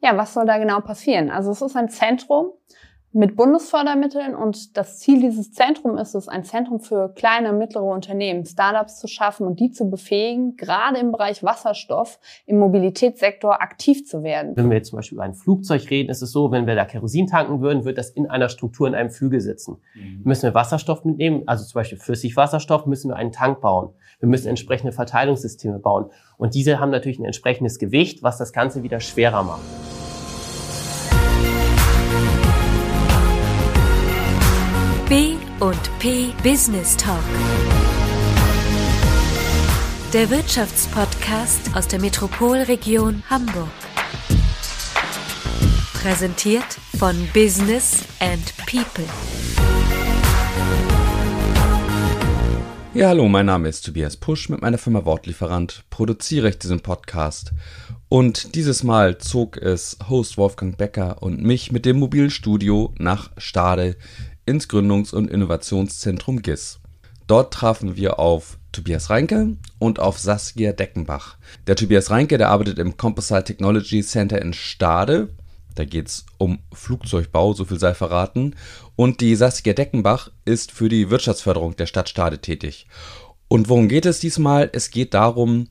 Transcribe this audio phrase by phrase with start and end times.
[0.00, 1.30] Ja, was soll da genau passieren?
[1.30, 2.52] Also es ist ein Zentrum,
[3.12, 8.44] mit Bundesfördermitteln und das Ziel dieses Zentrums ist es, ein Zentrum für kleine, mittlere Unternehmen,
[8.44, 14.22] Startups zu schaffen und die zu befähigen, gerade im Bereich Wasserstoff im Mobilitätssektor aktiv zu
[14.22, 14.54] werden.
[14.56, 16.84] Wenn wir jetzt zum Beispiel über ein Flugzeug reden, ist es so, wenn wir da
[16.84, 19.78] Kerosin tanken würden, wird das in einer Struktur in einem Flügel sitzen.
[19.94, 20.20] Mhm.
[20.24, 23.94] Müssen wir Wasserstoff mitnehmen, also zum Beispiel Flüssigwasserstoff, müssen wir einen Tank bauen.
[24.20, 26.10] Wir müssen entsprechende Verteilungssysteme bauen.
[26.36, 29.87] Und diese haben natürlich ein entsprechendes Gewicht, was das Ganze wieder schwerer macht.
[35.08, 37.22] B und P Business Talk.
[40.12, 43.70] Der Wirtschaftspodcast aus der Metropolregion Hamburg.
[45.94, 49.06] Präsentiert von Business and People.
[52.92, 57.52] Ja, hallo, mein Name ist Tobias Pusch mit meiner Firma Wortlieferant, produziere ich diesen Podcast.
[58.10, 63.96] Und dieses Mal zog es Host Wolfgang Becker und mich mit dem Mobilstudio nach Stade
[64.48, 66.80] ins Gründungs- und Innovationszentrum GIS.
[67.26, 71.36] Dort trafen wir auf Tobias Reinke und auf Saskia Deckenbach.
[71.66, 75.28] Der Tobias Reinke, der arbeitet im Composite Technology Center in Stade.
[75.74, 78.56] Da geht es um Flugzeugbau, so viel sei verraten.
[78.96, 82.86] Und die Saskia Deckenbach ist für die Wirtschaftsförderung der Stadt Stade tätig.
[83.48, 84.70] Und worum geht es diesmal?
[84.72, 85.68] Es geht darum,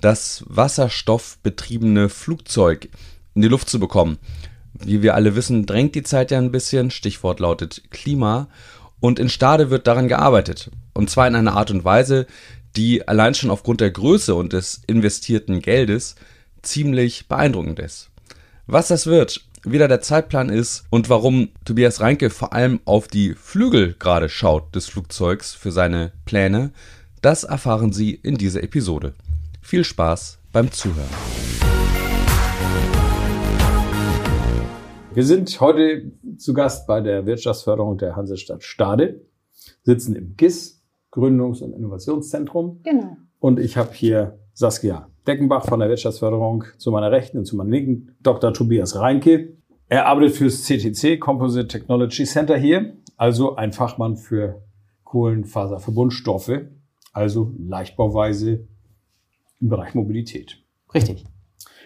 [0.00, 2.88] das wasserstoffbetriebene Flugzeug
[3.34, 4.18] in die Luft zu bekommen.
[4.84, 6.90] Wie wir alle wissen, drängt die Zeit ja ein bisschen.
[6.90, 8.48] Stichwort lautet Klima.
[9.00, 10.70] Und in Stade wird daran gearbeitet.
[10.94, 12.26] Und zwar in einer Art und Weise,
[12.76, 16.14] die allein schon aufgrund der Größe und des investierten Geldes
[16.62, 18.10] ziemlich beeindruckend ist.
[18.66, 23.08] Was das wird, wie da der Zeitplan ist und warum Tobias Reinke vor allem auf
[23.08, 26.72] die Flügel gerade schaut des Flugzeugs für seine Pläne,
[27.22, 29.14] das erfahren Sie in dieser Episode.
[29.60, 31.35] Viel Spaß beim Zuhören.
[35.16, 39.22] Wir sind heute zu Gast bei der Wirtschaftsförderung der Hansestadt Stade,
[39.82, 42.80] sitzen im GIS, Gründungs- und Innovationszentrum.
[42.82, 43.16] Genau.
[43.38, 47.70] Und ich habe hier Saskia Deckenbach von der Wirtschaftsförderung zu meiner Rechten und zu meiner
[47.70, 48.52] Linken, Dr.
[48.52, 49.56] Tobias Reinke.
[49.88, 54.66] Er arbeitet fürs CTC, Composite Technology Center hier, also ein Fachmann für
[55.04, 56.60] Kohlenfaserverbundstoffe,
[57.14, 58.68] also Leichtbauweise
[59.62, 60.62] im Bereich Mobilität.
[60.92, 61.24] Richtig.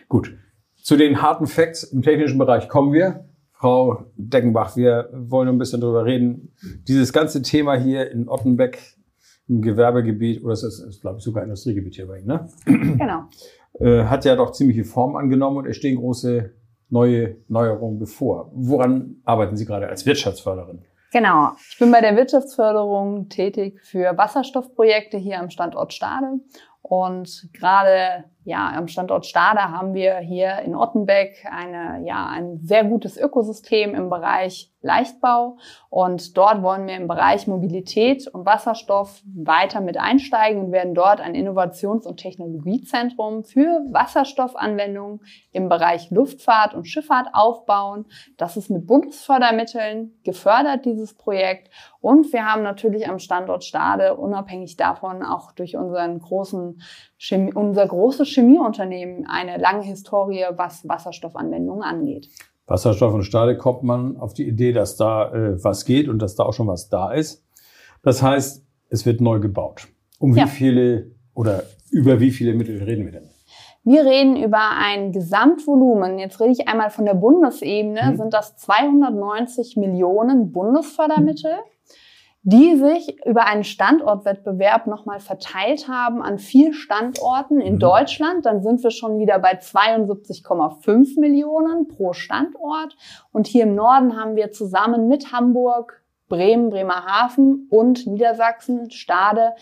[0.08, 0.34] Gut.
[0.82, 3.24] Zu den harten Facts im technischen Bereich kommen wir.
[3.52, 6.54] Frau Deckenbach, wir wollen ein bisschen drüber reden.
[6.88, 8.96] Dieses ganze Thema hier in Ottenbeck
[9.48, 12.48] im Gewerbegebiet, oder ist das ist, glaube ich, sogar Industriegebiet hier bei Ihnen, ne?
[12.64, 13.24] Genau.
[13.78, 16.52] Äh, hat ja doch ziemliche Form angenommen und es stehen große
[16.88, 18.50] neue Neuerungen bevor.
[18.54, 20.82] Woran arbeiten Sie gerade als Wirtschaftsförderin?
[21.12, 21.52] Genau.
[21.70, 26.40] Ich bin bei der Wirtschaftsförderung tätig für Wasserstoffprojekte hier am Standort Stade.
[26.82, 32.84] Und gerade ja, am Standort Stade haben wir hier in Ottenbeck eine, ja, ein sehr
[32.84, 35.58] gutes Ökosystem im Bereich Leichtbau.
[35.90, 41.20] Und dort wollen wir im Bereich Mobilität und Wasserstoff weiter mit einsteigen und werden dort
[41.20, 45.20] ein Innovations- und Technologiezentrum für Wasserstoffanwendungen
[45.52, 48.06] im Bereich Luftfahrt und Schifffahrt aufbauen.
[48.38, 51.70] Das ist mit Bundesfördermitteln gefördert, dieses Projekt.
[52.00, 56.80] Und wir haben natürlich am Standort Stade unabhängig davon auch durch unseren großen
[57.20, 62.30] Chemie, unser großes Chemieunternehmen eine lange Historie, was Wasserstoffanwendungen angeht.
[62.66, 66.34] Wasserstoff und Stahl kommt man auf die Idee, dass da äh, was geht und dass
[66.34, 67.44] da auch schon was da ist.
[68.02, 69.88] Das heißt, es wird neu gebaut.
[70.18, 70.44] Um ja.
[70.44, 73.28] wie viele oder über wie viele Mittel reden wir denn?
[73.84, 76.18] Wir reden über ein Gesamtvolumen.
[76.18, 78.08] Jetzt rede ich einmal von der Bundesebene.
[78.08, 78.16] Hm.
[78.16, 81.52] Sind das 290 Millionen Bundesfördermittel?
[81.52, 81.79] Hm
[82.42, 87.80] die sich über einen Standortwettbewerb nochmal verteilt haben an vier Standorten in mhm.
[87.80, 88.46] Deutschland.
[88.46, 92.96] Dann sind wir schon wieder bei 72,5 Millionen pro Standort.
[93.32, 99.52] Und hier im Norden haben wir zusammen mit Hamburg, Bremen, Bremerhaven und Niedersachsen, Stade,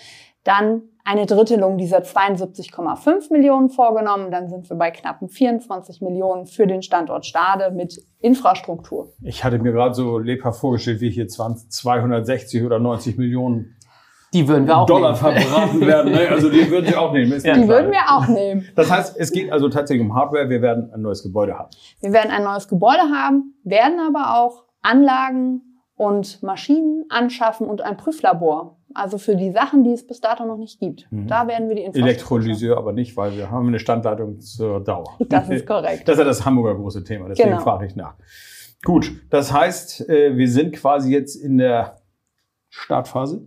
[0.45, 4.31] dann eine Drittelung dieser 72,5 Millionen vorgenommen.
[4.31, 9.13] Dann sind wir bei knappen 24 Millionen für den Standort Stade mit Infrastruktur.
[9.23, 13.75] Ich hatte mir gerade so lebhaft vorgestellt, wie hier 20, 260 oder 90 Millionen
[14.35, 15.41] die würden wir auch Dollar nehmen.
[15.41, 16.13] verbraten werden.
[16.13, 16.29] Ne?
[16.29, 17.33] Also die würden Sie auch nehmen.
[17.33, 18.69] Ist die würden wir auch nehmen.
[18.77, 20.51] Das heißt, es geht also tatsächlich um Hardware.
[20.51, 21.71] Wir werden ein neues Gebäude haben.
[22.01, 25.63] Wir werden ein neues Gebäude haben, werden aber auch Anlagen
[25.97, 28.77] und Maschinen anschaffen und ein Prüflabor.
[28.99, 31.07] Also für die Sachen, die es bis dato noch nicht gibt.
[31.11, 31.29] Mhm.
[31.29, 32.09] Da werden wir die Infrastruktur.
[32.09, 35.17] Elektrolyseur aber nicht, weil wir haben eine Standleitung zur Dauer.
[35.29, 36.09] Das ist korrekt.
[36.09, 37.63] Das ist ja das Hamburger große Thema, deswegen genau.
[37.63, 38.17] frage ich nach.
[38.85, 41.97] Gut, das heißt, äh, wir sind quasi jetzt in der
[42.69, 43.47] Startphase.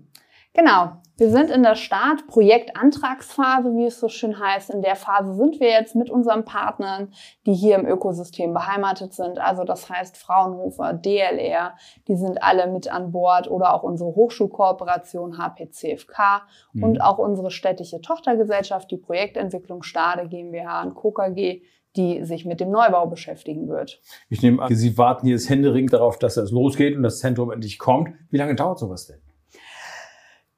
[0.53, 1.01] Genau.
[1.21, 4.71] Wir sind in der Start Projektantragsphase, wie es so schön heißt.
[4.71, 7.13] In der Phase sind wir jetzt mit unseren Partnern,
[7.45, 9.37] die hier im Ökosystem beheimatet sind.
[9.37, 11.75] Also das heißt Fraunhofer, DLR,
[12.07, 16.41] die sind alle mit an Bord oder auch unsere Hochschulkooperation HPCFK
[16.73, 16.83] mhm.
[16.85, 21.61] und auch unsere städtische Tochtergesellschaft, die Projektentwicklung Stade GmbH und KKG,
[21.97, 24.01] die sich mit dem Neubau beschäftigen wird.
[24.29, 27.77] Ich nehme an, Sie warten jetzt händeringend darauf, dass das losgeht und das Zentrum endlich
[27.77, 28.09] kommt.
[28.31, 29.19] Wie lange dauert sowas denn?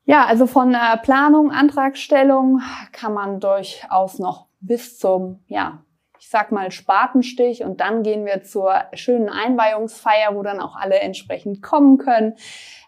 [0.05, 2.61] Ja, also von äh, Planung, Antragstellung
[2.91, 5.83] kann man durchaus noch bis zum, ja,
[6.19, 10.99] ich sag mal Spatenstich und dann gehen wir zur schönen Einweihungsfeier, wo dann auch alle
[10.99, 12.35] entsprechend kommen können,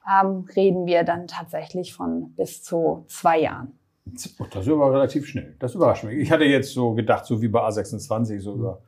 [0.10, 3.78] ähm, reden wir dann tatsächlich von bis zu zwei Jahren.
[4.06, 4.28] Das
[4.68, 5.56] ist aber relativ schnell.
[5.60, 6.18] Das überrascht mich.
[6.18, 8.82] Ich hatte jetzt so gedacht, so wie bei A26, so über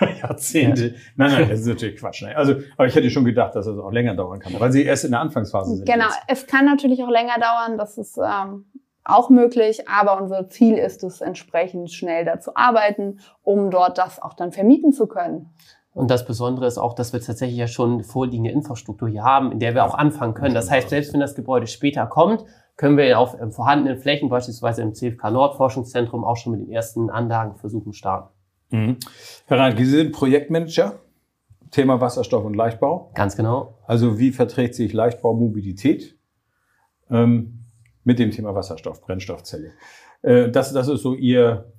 [0.22, 0.88] Jahrzehnte.
[0.88, 0.94] Ja.
[1.16, 2.22] Nein, nein, das ist natürlich Quatsch.
[2.22, 2.36] Ne?
[2.36, 5.04] Also, aber ich hätte schon gedacht, dass das auch länger dauern kann, weil sie erst
[5.04, 5.86] in der Anfangsphase sind.
[5.86, 6.22] Genau, jetzt.
[6.28, 8.66] es kann natürlich auch länger dauern, das ist ähm,
[9.04, 14.34] auch möglich, aber unser Ziel ist es, entsprechend schnell dazu arbeiten, um dort das auch
[14.34, 15.50] dann vermieten zu können.
[15.92, 19.60] Und das Besondere ist auch, dass wir tatsächlich ja schon vorliegende Infrastruktur hier haben, in
[19.60, 20.54] der wir auch anfangen können.
[20.54, 22.44] Das heißt, selbst wenn das Gebäude später kommt,
[22.76, 27.08] können wir auf vorhandenen Flächen, beispielsweise im CFK Nord Forschungszentrum, auch schon mit den ersten
[27.08, 28.28] Anlagenversuchen starten.
[28.70, 28.96] Mhm.
[29.46, 31.00] Herr Reinke, Sie sind Projektmanager,
[31.70, 33.12] Thema Wasserstoff und Leichtbau.
[33.14, 33.78] Ganz genau.
[33.86, 36.18] Also wie verträgt sich Leichtbau Mobilität
[37.10, 37.64] ähm,
[38.04, 39.72] mit dem Thema Wasserstoff, Brennstoffzelle?
[40.22, 41.72] Äh, das, das ist so Ihr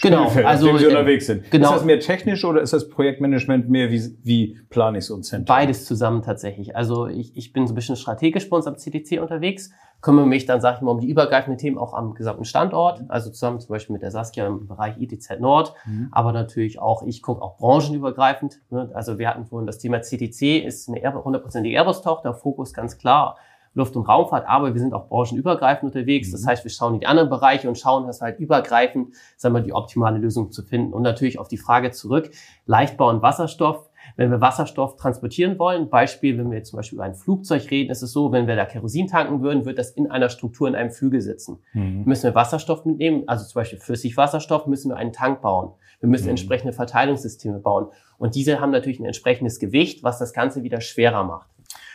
[0.00, 1.50] genau, also, dem Sie unterwegs sind.
[1.50, 1.68] Genau.
[1.68, 5.22] Ist das mehr technisch oder ist das Projektmanagement mehr wie, wie plane ich so ein
[5.22, 5.54] Zentrum?
[5.54, 6.76] Beides zusammen tatsächlich.
[6.76, 10.46] Also ich, ich bin so ein bisschen strategisch bei uns am CDC unterwegs kümmere mich
[10.46, 13.70] dann, sage ich mal, um die übergreifenden Themen auch am gesamten Standort, also zusammen zum
[13.70, 16.08] Beispiel mit der Saskia im Bereich ITZ Nord, mhm.
[16.12, 18.60] aber natürlich auch, ich gucke auch branchenübergreifend.
[18.70, 18.90] Ne?
[18.94, 23.36] Also wir hatten vorhin das Thema CTC, ist eine hundertprozentige Airbus-Tochter, Fokus ganz klar
[23.78, 26.28] Luft- und Raumfahrt, aber wir sind auch branchenübergreifend unterwegs.
[26.28, 26.32] Mhm.
[26.32, 29.62] Das heißt, wir schauen in die anderen Bereiche und schauen, dass halt übergreifend, sagen wir,
[29.62, 30.92] die optimale Lösung zu finden.
[30.92, 32.30] Und natürlich auf die Frage zurück,
[32.66, 37.04] Leichtbau und Wasserstoff wenn wir Wasserstoff transportieren wollen, Beispiel, wenn wir jetzt zum Beispiel über
[37.04, 40.10] ein Flugzeug reden, ist es so, wenn wir da Kerosin tanken würden, wird das in
[40.10, 41.58] einer Struktur in einem Flügel sitzen.
[41.72, 42.04] Mhm.
[42.04, 45.72] Müssen wir Wasserstoff mitnehmen, also zum Beispiel Flüssigwasserstoff, müssen wir einen Tank bauen.
[46.00, 46.30] Wir müssen mhm.
[46.30, 47.88] entsprechende Verteilungssysteme bauen.
[48.18, 51.48] Und diese haben natürlich ein entsprechendes Gewicht, was das Ganze wieder schwerer macht.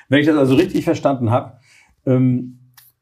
[0.10, 1.58] Wenn ich das also richtig verstanden habe,
[2.06, 2.60] ähm,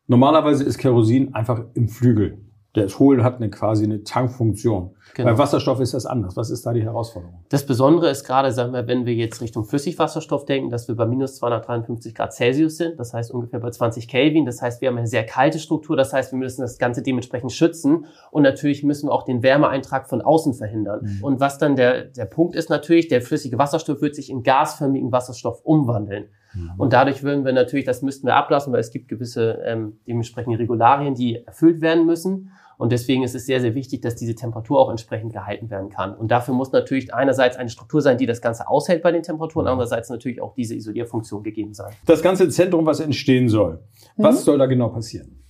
[0.07, 2.39] normalerweise ist Kerosin einfach im Flügel.
[2.75, 4.95] Der hohl hat eine quasi eine Tankfunktion.
[5.13, 5.29] Genau.
[5.29, 6.37] Bei Wasserstoff ist das anders.
[6.37, 7.43] Was ist da die Herausforderung?
[7.49, 11.05] Das Besondere ist gerade, sagen wir, wenn wir jetzt Richtung Flüssigwasserstoff denken, dass wir bei
[11.05, 12.97] minus 253 Grad Celsius sind.
[12.97, 14.45] Das heißt ungefähr bei 20 Kelvin.
[14.45, 15.97] Das heißt, wir haben eine sehr kalte Struktur.
[15.97, 18.05] Das heißt, wir müssen das Ganze dementsprechend schützen.
[18.31, 21.01] Und natürlich müssen wir auch den Wärmeeintrag von außen verhindern.
[21.03, 21.23] Mhm.
[21.25, 25.11] Und was dann der, der Punkt ist natürlich, der flüssige Wasserstoff wird sich in gasförmigen
[25.11, 26.29] Wasserstoff umwandeln.
[26.53, 26.73] Mhm.
[26.77, 30.59] Und dadurch würden wir natürlich, das müssten wir ablassen, weil es gibt gewisse ähm, dementsprechende
[30.59, 32.51] Regularien, die erfüllt werden müssen.
[32.77, 36.15] Und deswegen ist es sehr, sehr wichtig, dass diese Temperatur auch entsprechend gehalten werden kann.
[36.15, 39.67] Und dafür muss natürlich einerseits eine Struktur sein, die das Ganze aushält bei den Temperaturen,
[39.67, 41.93] andererseits natürlich auch diese Isolierfunktion gegeben sein.
[42.07, 43.83] Das ganze Zentrum, was entstehen soll,
[44.17, 44.43] was mhm.
[44.45, 45.43] soll da genau passieren?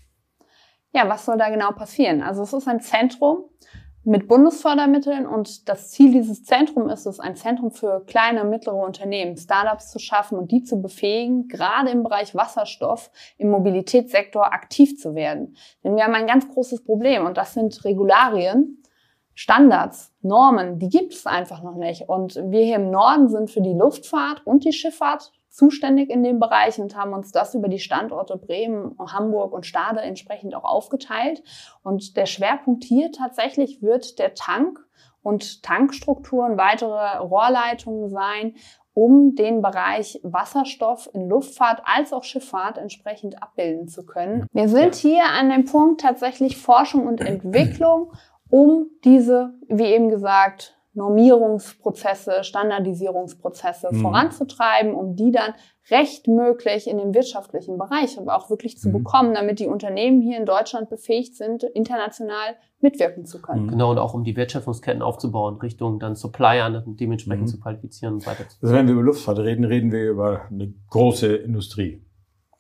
[0.94, 2.22] Ja, was soll da genau passieren?
[2.22, 3.46] Also es ist ein Zentrum,
[4.04, 8.84] mit Bundesfördermitteln und das Ziel dieses Zentrums ist es, ein Zentrum für kleine und mittlere
[8.84, 14.98] Unternehmen, Startups zu schaffen und die zu befähigen, gerade im Bereich Wasserstoff im Mobilitätssektor aktiv
[14.98, 15.56] zu werden.
[15.84, 18.82] Denn wir haben ein ganz großes Problem und das sind Regularien,
[19.36, 22.10] Standards, Normen, die gibt es einfach noch nicht.
[22.10, 26.40] Und wir hier im Norden sind für die Luftfahrt und die Schifffahrt zuständig in dem
[26.40, 31.44] Bereich und haben uns das über die Standorte Bremen, Hamburg und Stade entsprechend auch aufgeteilt.
[31.84, 34.80] Und der Schwerpunkt hier tatsächlich wird der Tank
[35.22, 38.56] und Tankstrukturen, weitere Rohrleitungen sein,
[38.94, 44.48] um den Bereich Wasserstoff in Luftfahrt als auch Schifffahrt entsprechend abbilden zu können.
[44.52, 48.14] Wir sind hier an dem Punkt tatsächlich Forschung und Entwicklung,
[48.50, 54.02] um diese, wie eben gesagt, Normierungsprozesse, Standardisierungsprozesse mhm.
[54.02, 55.54] voranzutreiben, um die dann
[55.90, 58.94] recht möglich in dem wirtschaftlichen Bereich aber auch wirklich zu mhm.
[58.94, 63.70] bekommen, damit die Unternehmen hier in Deutschland befähigt sind, international mitwirken zu können.
[63.70, 67.48] Genau, und auch um die Wertschöpfungsketten aufzubauen, Richtung dann Supplier dementsprechend mhm.
[67.48, 68.46] zu qualifizieren und weiter.
[68.62, 72.06] Also wenn wir über Luftfahrt reden, reden wir über eine große Industrie.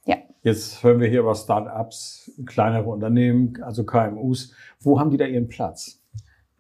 [0.06, 0.18] Ja.
[0.44, 4.54] Jetzt hören wir hier über Start-ups, kleinere Unternehmen, also KMUs.
[4.80, 6.01] Wo haben die da ihren Platz?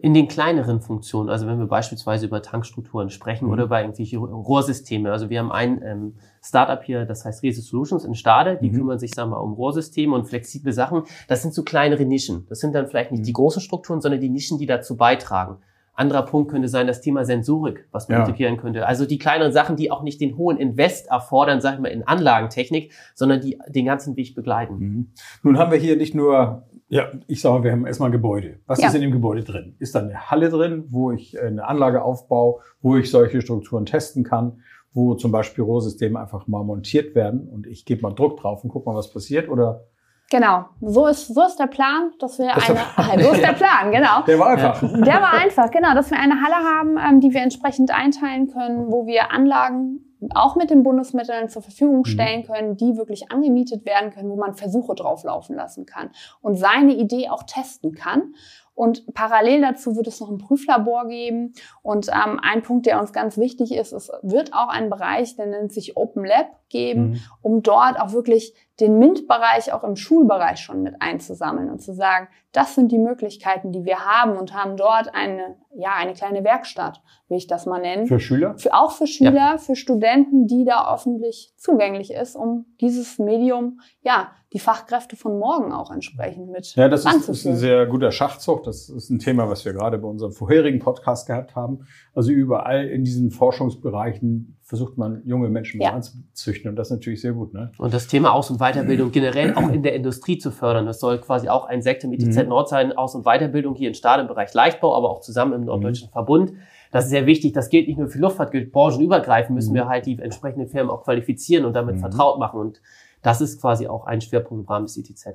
[0.01, 3.51] In den kleineren Funktionen, also wenn wir beispielsweise über Tankstrukturen sprechen mhm.
[3.51, 5.12] oder über irgendwelche Rohrsysteme.
[5.12, 8.77] Also wir haben ein ähm, Startup hier, das heißt Rese Solutions in Stade, die mhm.
[8.77, 11.03] kümmern sich, sagen wir, um Rohrsysteme und flexible Sachen.
[11.27, 12.48] Das sind so kleinere Nischen.
[12.50, 13.25] Das sind dann vielleicht nicht mhm.
[13.25, 15.58] die großen Strukturen, sondern die Nischen, die dazu beitragen.
[15.93, 18.25] Anderer Punkt könnte sein das Thema Sensorik, was man Ja.
[18.25, 18.88] integrieren könnte.
[18.88, 22.03] Also die kleineren Sachen, die auch nicht den hohen Invest erfordern, sag ich mal, in
[22.07, 24.75] Anlagentechnik, sondern die den ganzen Weg begleiten.
[24.77, 25.07] Mhm.
[25.43, 28.60] Nun haben wir hier nicht nur, ja, ich sage, wir haben erstmal ein Gebäude.
[28.65, 28.88] Was Ja.
[28.88, 29.75] ist in dem Gebäude drin?
[29.79, 34.24] Ist da eine Halle drin, wo ich eine Anlage aufbaue, wo ich solche Strukturen testen
[34.24, 34.62] kann,
[34.93, 38.69] wo zum Beispiel Rohrsysteme einfach mal montiert werden und ich gebe mal Druck drauf und
[38.69, 39.50] guck mal, was passiert?
[39.50, 39.86] Oder
[40.31, 43.51] Genau, so ist, so ist der Plan, dass wir Das eine, der so ist der
[43.51, 44.21] Plan, genau.
[44.25, 44.79] der war einfach.
[44.79, 48.89] Der war einfach, genau, dass wir eine Halle haben, ähm, die wir entsprechend einteilen können,
[48.89, 50.00] wo wir Anlagen
[50.33, 54.53] auch mit den Bundesmitteln zur Verfügung stellen können, die wirklich angemietet werden können, wo man
[54.53, 56.11] Versuche drauflaufen lassen kann
[56.41, 58.33] und seine Idee auch testen kann.
[58.81, 61.53] Und parallel dazu wird es noch ein Prüflabor geben.
[61.83, 65.45] Und ähm, ein Punkt, der uns ganz wichtig ist, es wird auch einen Bereich, der
[65.45, 67.19] nennt sich Open Lab geben, Mhm.
[67.43, 72.27] um dort auch wirklich den MINT-Bereich auch im Schulbereich schon mit einzusammeln und zu sagen,
[72.53, 77.03] das sind die Möglichkeiten, die wir haben und haben dort eine, ja, eine kleine Werkstatt,
[77.27, 78.07] will ich das mal nennen.
[78.07, 78.57] Für Schüler?
[78.57, 84.31] Für, auch für Schüler, für Studenten, die da öffentlich zugänglich ist, um dieses Medium, ja,
[84.53, 88.63] die Fachkräfte von morgen auch entsprechend mit Ja, das ist, ist ein sehr guter Schachzug.
[88.63, 91.86] Das ist ein Thema, was wir gerade bei unserem vorherigen Podcast gehabt haben.
[92.13, 95.91] Also überall in diesen Forschungsbereichen versucht man junge Menschen mal Ja.
[95.93, 97.53] anzuzüchten und das ist natürlich sehr gut.
[97.53, 97.72] Ne?
[97.77, 100.86] Und das Thema Aus- und Weiterbildung generell auch in der Industrie zu fördern.
[100.86, 102.50] Das soll quasi auch ein Sektor im ITZ Mhm.
[102.50, 105.65] Nord sein, Aus- und Weiterbildung hier in Stade im Bereich Leichtbau, aber auch zusammen im
[105.65, 106.12] Norddeutschen Mhm.
[106.13, 106.53] Verbund.
[106.91, 107.53] Das ist sehr wichtig.
[107.53, 109.75] Das gilt nicht nur für Luftfahrt, gilt branchenübergreifend, müssen Mhm.
[109.75, 112.60] wir halt die entsprechenden Firmen auch qualifizieren und damit vertraut machen.
[112.60, 112.81] Und
[113.21, 115.27] das ist quasi auch ein Schwerpunkt im Rahmen des ITZ.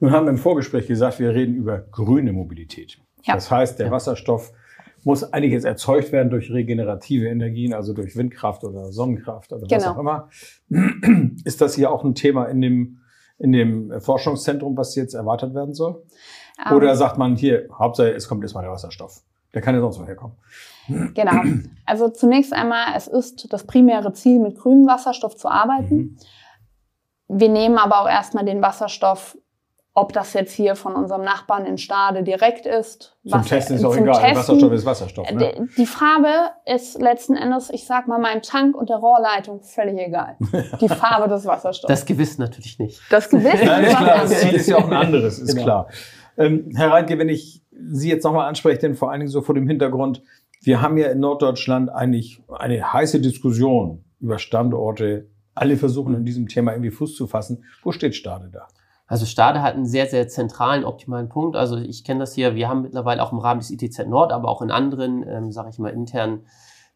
[0.00, 2.98] Nun haben wir im Vorgespräch gesagt, wir reden über grüne Mobilität.
[3.22, 3.34] Ja.
[3.34, 3.92] Das heißt, der Ja.
[3.92, 4.52] Wasserstoff
[5.04, 9.92] muss einiges erzeugt werden durch regenerative Energien, also durch Windkraft oder Sonnenkraft oder was Genau.
[9.94, 10.28] auch immer.
[11.44, 12.98] Ist das hier auch ein Thema in dem,
[13.38, 16.02] in dem Forschungszentrum, was jetzt erwartet werden soll?
[16.64, 19.22] Ähm, Oder sagt man hier, Hauptsache, es kommt erstmal der Wasserstoff.
[19.54, 20.34] Der kann ja sonst woher kommen.
[21.14, 21.32] Genau.
[21.86, 25.96] Also zunächst einmal, es ist das primäre Ziel, mit grünem Wasserstoff zu arbeiten.
[25.96, 26.16] Mhm.
[27.32, 29.36] Wir nehmen aber auch erstmal den Wasserstoff,
[29.94, 33.16] ob das jetzt hier von unserem Nachbarn in Stade direkt ist.
[33.28, 34.14] Zum was- Testen ist auch egal.
[34.14, 34.36] Testen.
[34.36, 35.30] Wasserstoff ist Wasserstoff.
[35.30, 35.52] Ne?
[35.68, 36.28] Die- Die Farbe
[36.64, 40.36] ist letzten Endes, ich sag mal, meinem Tank und der Rohrleitung völlig egal.
[40.80, 41.88] Die Farbe des Wasserstoffs.
[41.92, 43.00] Das gewiss natürlich nicht.
[43.10, 44.40] Das Gewiss Nein, ist klar, das.
[44.40, 45.62] Ziel ist ja auch ein anderes, ist Genau.
[45.64, 45.88] klar.
[46.38, 49.54] Ähm, Herr Reinke, wenn ich Sie jetzt nochmal anspreche, denn vor allen Dingen so vor
[49.54, 50.22] dem Hintergrund,
[50.62, 55.28] wir haben ja in Norddeutschland eigentlich eine heiße Diskussion über Standorte.
[55.54, 57.64] Alle versuchen in diesem Thema irgendwie Fuß zu fassen.
[57.82, 58.66] Wo steht Stade da?
[59.06, 61.54] Also Stade hat einen sehr, sehr zentralen, optimalen Punkt.
[61.56, 64.48] Also ich kenne das hier, wir haben mittlerweile auch im Rahmen des ITZ Nord, aber
[64.48, 66.46] auch in anderen, ähm, sage ich mal, internen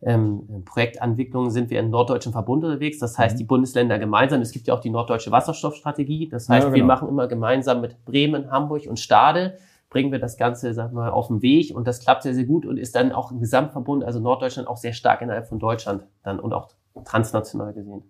[0.02, 2.98] ähm, Projektanwicklungen sind wir im norddeutschen Verbund unterwegs.
[2.98, 3.38] Das heißt, Mhm.
[3.38, 4.40] die Bundesländer gemeinsam.
[4.42, 6.28] Es gibt ja auch die norddeutsche Wasserstoffstrategie.
[6.28, 6.86] Das heißt, Ja, wir genau.
[6.94, 9.56] machen immer gemeinsam mit Bremen, Hamburg und Stade
[9.88, 12.66] bringen wir das Ganze, sag mal, auf den Weg und das klappt sehr, sehr gut
[12.66, 16.40] und ist dann auch im Gesamtverbund, also Norddeutschland, auch sehr stark innerhalb von Deutschland dann
[16.40, 16.68] und auch
[17.04, 18.02] transnational gesehen.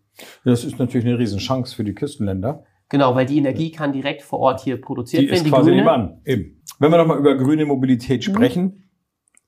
[0.45, 2.65] Das ist natürlich eine Riesenchance für die Küstenländer.
[2.89, 5.45] Genau, weil die Energie kann direkt vor Ort hier produziert Die werden.
[5.45, 5.77] ist quasi grüne.
[5.83, 6.21] nebenan.
[6.25, 6.63] Eben.
[6.79, 8.83] Wenn wir nochmal über grüne Mobilität sprechen,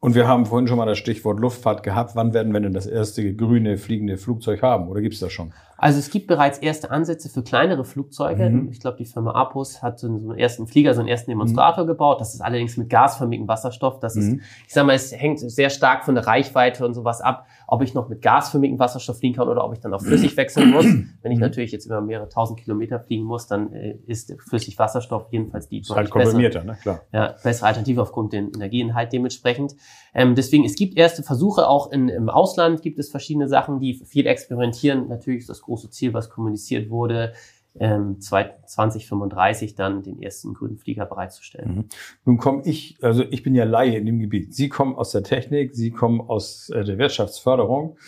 [0.00, 2.87] und wir haben vorhin schon mal das Stichwort Luftfahrt gehabt, wann werden wir denn das
[2.87, 4.87] erste grüne fliegende Flugzeug haben?
[4.87, 5.52] Oder gibt es das schon?
[5.76, 8.49] Also es gibt bereits erste Ansätze für kleinere Flugzeuge.
[8.49, 8.68] Mhm.
[8.71, 12.21] Ich glaube, die Firma Apus hat so einen, ersten Flieger, so einen ersten Demonstrator gebaut.
[12.21, 13.99] Das ist allerdings mit gasförmigem Wasserstoff.
[13.99, 14.40] Das ist, Mhm.
[14.68, 17.92] ich sag mal, es hängt sehr stark von der Reichweite und sowas ab, ob ich
[17.92, 20.87] noch mit gasförmigem Wasserstoff fliegen kann oder ob ich dann auf flüssig wechseln muss.
[21.22, 21.42] Wenn ich Mhm.
[21.42, 25.80] natürlich jetzt über mehrere tausend Kilometer fliegen muss, dann äh, ist flüssig Wasserstoff jedenfalls die
[25.80, 26.78] Ist halt komprimierter, ne?
[26.80, 27.02] Klar.
[27.12, 29.76] ja, bessere Alternative aufgrund den Energieinhalt dementsprechend.
[30.14, 33.94] Ähm, deswegen, es gibt erste Versuche, auch in, im Ausland gibt es verschiedene Sachen, die
[33.94, 35.06] viel experimentieren.
[35.08, 37.34] Natürlich ist das große Ziel, was kommuniziert wurde,
[37.80, 41.75] ähm, 2035 dann den ersten grünen Flieger bereitzustellen.
[41.75, 41.85] Mhm.
[42.25, 44.54] Nun komme ich, also ich bin ja Laie in dem Gebiet.
[44.54, 47.99] Sie kommen aus der Technik, Sie kommen aus äh, der Wirtschaftsförderung,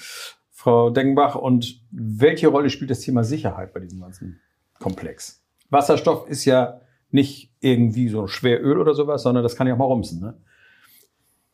[0.50, 1.34] Frau Dengenbach.
[1.34, 4.40] Und welche Rolle spielt das Thema Sicherheit bei diesem ganzen
[4.78, 5.42] Komplex?
[5.70, 9.84] Wasserstoff ist ja nicht irgendwie so Schweröl oder sowas, sondern das kann ja auch mal
[9.84, 10.20] rumsen.
[10.20, 10.36] Ne?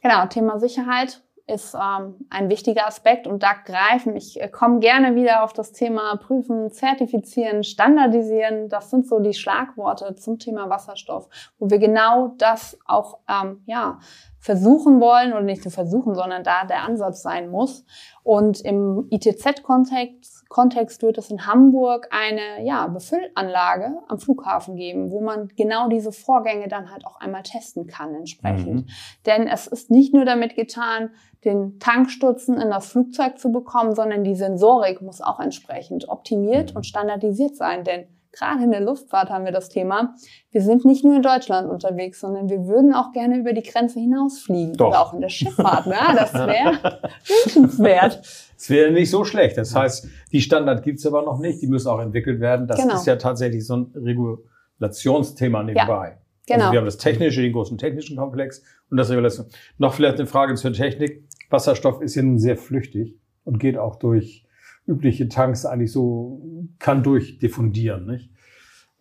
[0.02, 5.14] Genau, Thema Sicherheit ist ähm, ein wichtiger Aspekt und da greifen, ich äh, komme gerne
[5.14, 8.68] wieder auf das Thema Prüfen, Zertifizieren, Standardisieren.
[8.68, 14.00] Das sind so die Schlagworte zum Thema Wasserstoff, wo wir genau das auch ähm, ja,
[14.46, 17.84] versuchen wollen oder nicht nur versuchen, sondern da der Ansatz sein muss.
[18.22, 25.20] Und im ITZ-Kontext Kontext wird es in Hamburg eine ja, Befüllanlage am Flughafen geben, wo
[25.20, 28.86] man genau diese Vorgänge dann halt auch einmal testen kann entsprechend.
[28.86, 28.90] Mhm.
[29.26, 31.10] Denn es ist nicht nur damit getan,
[31.44, 36.76] den Tankstutzen in das Flugzeug zu bekommen, sondern die Sensorik muss auch entsprechend optimiert Mhm.
[36.76, 37.82] und standardisiert sein.
[37.82, 40.14] Denn gerade in der Luftfahrt haben wir das Thema.
[40.50, 43.98] Wir sind nicht nur in Deutschland unterwegs, sondern wir würden auch gerne über die Grenze
[44.00, 44.74] hinausfliegen.
[44.74, 44.88] Doch.
[44.88, 45.86] Oder auch in der Schifffahrt.
[45.86, 47.00] Ja, das wäre
[47.44, 48.20] wünschenswert.
[48.58, 49.58] Es wäre nicht so schlecht.
[49.58, 51.60] Das heißt, die Standard gibt's aber noch nicht.
[51.62, 52.66] Die müssen auch entwickelt werden.
[52.66, 52.94] Das Genau.
[52.94, 56.18] ist ja tatsächlich so ein Regulationsthema nebenbei.
[56.46, 56.60] Genau.
[56.60, 59.46] Also wir haben das technische, den großen technischen Komplex und das Regulation.
[59.78, 61.24] Noch vielleicht eine Frage zur Technik.
[61.50, 64.45] Wasserstoff ist ja nun sehr flüchtig und geht auch durch
[64.86, 66.40] übliche Tanks eigentlich so,
[66.78, 68.30] kann durchdiffundieren, nicht?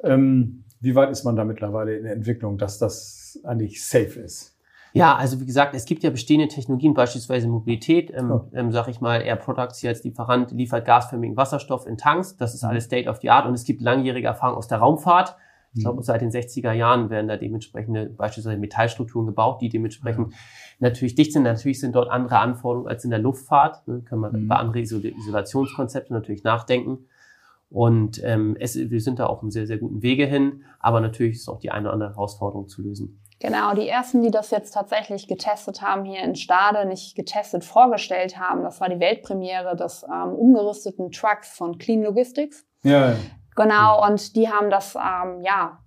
[0.04, 4.56] Ähm, wie weit ist man da mittlerweile in der Entwicklung, dass das eigentlich safe ist?
[4.94, 8.46] Ja, also wie gesagt, es gibt ja bestehende Technologien, beispielsweise Mobilität, ähm, Ja.
[8.54, 12.38] ähm, sag ich mal, Air Products hier als Lieferant liefert gasförmigen Wasserstoff in Tanks.
[12.38, 15.36] Das ist alles State of the Art und es gibt langjährige Erfahrung aus der Raumfahrt.
[15.76, 20.34] Ich glaube, seit den 60er Jahren werden da dementsprechende beispielsweise Metallstrukturen gebaut, die dementsprechend
[20.80, 21.44] natürlich dicht sind.
[21.44, 23.88] Natürlich sind dort andere Anforderungen als in der Luftfahrt.
[23.88, 24.02] Ne?
[24.02, 24.46] Kann man Mhm.
[24.46, 27.08] über andere Isol Isolationskonzepte natürlich nachdenken.
[27.70, 30.64] Und ähm, es, wir sind da auf einem sehr, sehr guten Wege hin.
[30.80, 33.22] Aber natürlich ist auch die eine oder andere Herausforderung zu lösen.
[33.40, 38.40] Genau, die ersten, die das jetzt tatsächlich getestet haben hier in Stade, nicht getestet, vorgestellt
[38.40, 42.66] haben, das war die Weltpremiere des ähm, umgerüsteten Trucks von Clean Logistics.
[42.84, 43.16] Ja, ja.
[43.56, 45.80] Genau, und die haben das, ähm, ja,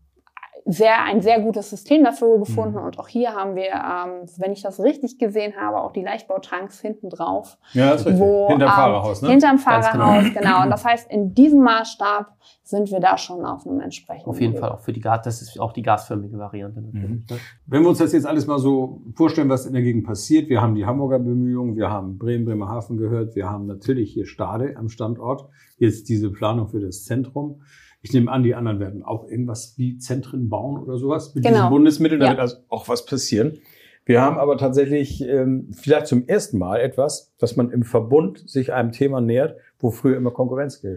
[0.71, 2.79] sehr, ein sehr gutes System dafür gefunden.
[2.79, 2.85] Mhm.
[2.85, 6.81] Und auch hier haben wir, ähm, wenn ich das richtig gesehen habe, auch die Leichtbautanks
[6.81, 7.57] hinten drauf.
[7.73, 8.21] ja das ist richtig.
[8.21, 9.31] Wo, Hinterm ähm, Fahrerhaus, ne?
[9.31, 10.63] Hinterm Ganz Fahrerhaus, genau.
[10.63, 14.53] Und das heißt, in diesem Maßstab sind wir da schon auf einem entsprechenden Auf jeden
[14.53, 14.61] Weg.
[14.61, 17.31] Fall auch für die Gas, das ist auch die gasförmige Variante natürlich.
[17.31, 17.39] Ne?
[17.65, 20.61] Wenn wir uns das jetzt alles mal so vorstellen, was in der Gegend passiert, wir
[20.61, 24.91] haben die Hamburger Bemühungen, wir haben Bremen, Bremerhaven gehört, wir haben natürlich hier Stade am
[24.91, 25.49] Standort,
[25.79, 27.63] jetzt diese Planung für das Zentrum.
[28.01, 31.57] Ich nehme an, die anderen werden auch irgendwas wie Zentren bauen oder sowas mit Genau.
[31.57, 32.39] diesen Bundesmitteln, da Ja.
[32.39, 33.59] also auch was passieren.
[34.05, 38.73] Wir haben aber tatsächlich ähm, vielleicht zum ersten Mal etwas, dass man im Verbund sich
[38.73, 40.97] einem Thema nähert, wo früher immer Konkurrenz äh,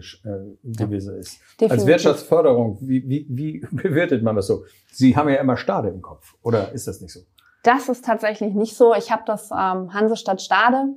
[0.64, 1.38] gewesen ist.
[1.40, 1.86] Als Definitiv.
[1.88, 4.64] Wirtschaftsförderung, wie, wie, wie bewertet man das so?
[4.90, 7.20] Sie haben ja immer Stade im Kopf, oder ist das nicht so?
[7.64, 8.94] Das ist tatsächlich nicht so.
[8.94, 10.94] Ich habe das ähm, Hansestadt Stade.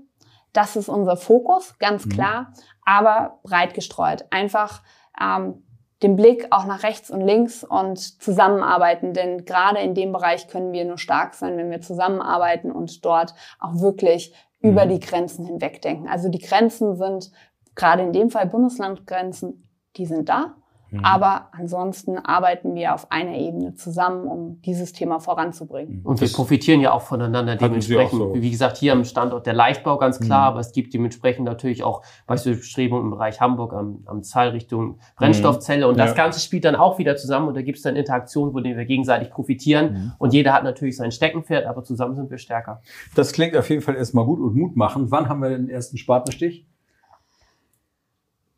[0.54, 2.10] Das ist unser Fokus, ganz Mhm.
[2.12, 2.54] klar,
[2.86, 4.24] aber breit gestreut.
[4.32, 4.82] Einfach
[5.22, 5.64] ähm,
[6.04, 10.74] den Blick auch nach rechts und links und zusammenarbeiten, denn gerade in dem Bereich können
[10.74, 14.34] wir nur stark sein, wenn wir zusammenarbeiten und dort auch wirklich
[14.66, 14.72] Mhm.
[14.72, 16.08] über die Grenzen hinweg denken.
[16.08, 17.32] Also die Grenzen sind
[17.76, 20.56] gerade in dem Fall Bundeslandgrenzen, die sind da.
[20.98, 21.06] Mhm.
[21.06, 26.02] Aber ansonsten arbeiten wir auf einer Ebene zusammen, um dieses Thema voranzubringen.
[26.04, 28.22] Und wir Das- profitieren ja auch voneinander dementsprechend.
[28.22, 28.42] auch so.
[28.42, 30.54] Wie gesagt, hier am Standort der Leichtbau ganz klar, Mhm.
[30.54, 35.88] aber es gibt dementsprechend natürlich auch beispielsweise Bestrebungen im Bereich Hamburg am, am Zahlrichtung Brennstoffzelle.
[35.88, 36.18] Und das Mhm.
[36.18, 36.24] Ja.
[36.24, 39.30] Ganze spielt dann auch wieder zusammen und da gibt es dann Interaktionen, wo wir gegenseitig
[39.30, 39.94] profitieren.
[39.94, 40.12] Mhm.
[40.18, 42.82] Und jeder hat natürlich sein Steckenpferd, aber zusammen sind wir stärker.
[43.16, 45.12] Das klingt auf jeden Fall erstmal gut und Mut machen.
[45.12, 46.66] Wann haben wir den ersten Spatenstich?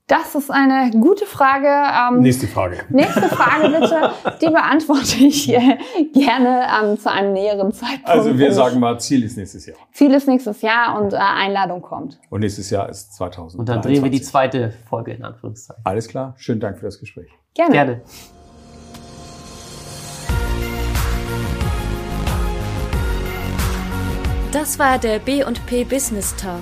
[0.10, 1.68] Das ist eine gute Frage.
[1.68, 2.78] Ähm, Nächste Frage.
[2.88, 4.12] nächste Frage bitte.
[4.42, 5.78] Die beantworte ich äh,
[6.14, 8.08] gerne ähm, zu einem näheren Zeitpunkt.
[8.08, 9.76] Also wir sagen mal, Ziel ist nächstes Jahr.
[9.92, 12.22] Ziel ist nächstes Jahr und äh, Einladung kommt.
[12.30, 13.60] Und nächstes Jahr ist 2000.
[13.60, 15.84] Und dann drehen wir die zweite Folge in Anführungszeichen.
[15.86, 16.36] Alles klar.
[16.38, 17.28] Schönen Dank für das Gespräch.
[17.54, 17.74] Gerne.
[17.74, 18.02] Gerne.
[24.54, 26.62] Das war der B&P Business Talk.